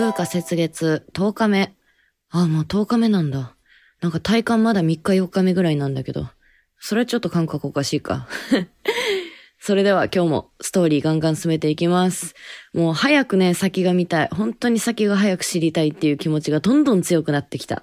[0.00, 1.74] 風化雪月10日目。
[2.30, 3.54] あ、もう10日目なんだ。
[4.00, 6.26] なんか体感まだ3日4日目ぐらいなんだけど。
[6.78, 8.26] それはちょっと感覚おかしいか。
[9.60, 12.34] それでは今日もストーリーガンガン進めていきます。
[12.72, 14.28] もう早くね、先が見たい。
[14.32, 17.82] 本当に先が早く知りたいっていう気持ちがどんどん強くなってきた。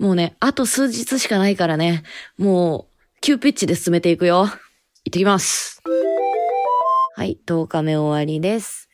[0.00, 2.02] もうね、あと数日しかないからね、
[2.36, 4.40] もう、急ピッチで進めていくよ。
[4.40, 4.50] 行っ
[5.04, 5.80] てきます。
[7.14, 8.88] はい、10日目終わりです。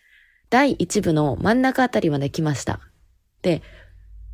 [0.50, 2.80] 第1部の真ん中あたりまで来ました。
[3.42, 3.62] で、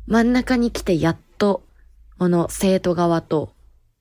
[0.07, 1.63] 真ん中に来てやっと、
[2.17, 3.53] この生徒側と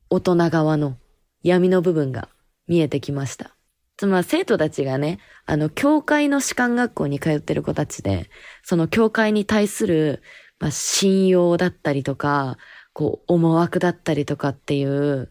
[0.09, 0.97] 大人側の
[1.43, 2.29] 闇の部分が
[2.67, 3.51] 見えてきました。
[3.99, 8.29] つまり生徒たちがね、あの、教会の士官学校に通ってる子たちで、
[8.63, 10.23] その教会に対する、
[10.59, 12.57] まあ、信用だったりとか、
[12.93, 15.31] こう、思惑だったりとかっていう、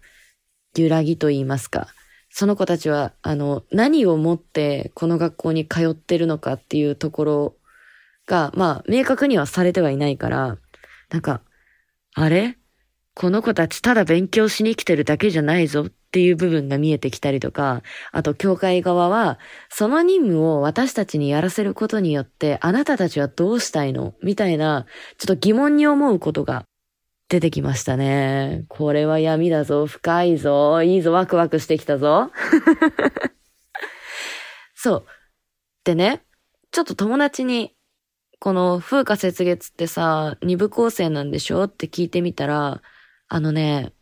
[0.78, 1.88] 揺らぎと言いますか。
[2.38, 7.56] その子たちは、あの、何をもってこの学校に通ってるのかっていうところ
[8.28, 10.58] が、まあ、明確にはされてはいないから、
[11.10, 11.40] なんか、
[12.14, 12.58] あれ？
[13.14, 24.14] この子たちただ勉強しに来てるだけじゃないぞっていう部分が見えてきたりとか、あと教会側は、その任務を私たちにやらせることによって、あなたたちはどうしたいの？
[24.22, 26.66] みたいな、ちょっと疑問に思うことが
[27.28, 28.66] 出てきましたね。
[28.70, 32.32] これは闇だぞ、深いぞ、いいぞ、ワクワクしてきたぞ。
[34.76, 35.06] そう。
[35.84, 36.24] でね、
[36.72, 37.76] ちょっと友達に、
[38.40, 41.64] この風化雪月ってさ、二部構成なんでしょ？
[41.64, 42.84] って聞いてみたら、
[43.28, 43.94] あのね、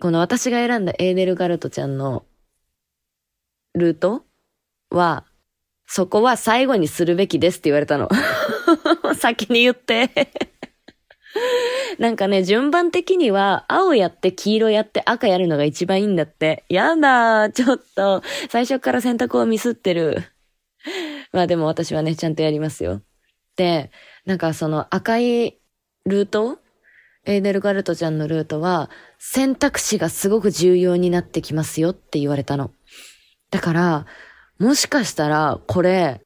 [0.00, 2.24] この私が選んだエーデルガルトちゃんの
[3.74, 4.24] ルート
[4.90, 5.24] は、
[5.86, 8.08] そこは最後にするべきですって言われたの。
[9.14, 10.10] 先に言って。
[11.98, 16.64] なんかね、順番的には、青やって黄色やって赤やるのが一番いいんだって。
[16.68, 20.22] やだー、ちょっと、最初から選択をミスってる。
[21.32, 23.02] まあでも私はね、ちゃんとやりますよ。
[23.56, 23.90] で、
[24.24, 25.58] なんかその赤い
[26.04, 26.58] ルート？
[27.24, 32.72] エーデルガルトちゃんのルートは、選択肢がすごく重要になってきますよって言われたの。
[33.50, 34.06] だから、
[34.58, 36.20] もしかしたら、これ、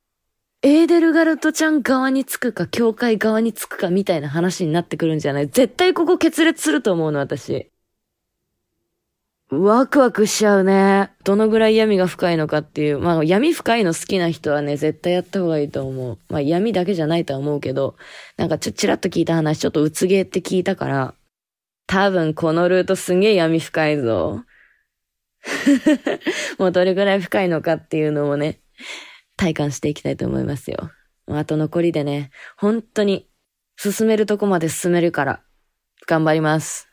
[0.63, 5.49] エーデルガルトちゃん側につくか、教会側につくかみたいな話になってくるんじゃない？
[5.49, 7.71] 絶対ここ決裂すると思うの、私。
[9.49, 11.13] ワクワクしちゃうね。
[11.23, 12.99] どのぐらい闇が深いのかっていう。
[12.99, 16.19] まあ闇深いの好きな人はね、絶対やった方がいいと思う。
[16.29, 17.95] まあ闇だけじゃないとは思うけど、
[18.37, 21.15] なんかちょ、ちらっと聞いた話、ちょっとうつげって聞いたから、
[21.87, 24.43] 多分このルートすげえ闇深いぞ。
[26.59, 28.59] もうどれぐらい深いのかっていうのをね、
[29.37, 30.91] 体感していきたいと思いますよ。
[31.29, 33.29] あと残りでね、本当に
[33.77, 35.43] 進めるとこまで進めるから、
[36.07, 36.89] 頑張ります。